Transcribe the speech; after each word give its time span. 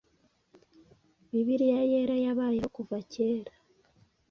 bibliya 1.29 1.81
yera 1.91 2.15
yabayeho 2.25 2.67
kuva 2.75 2.97
kera 3.11 3.53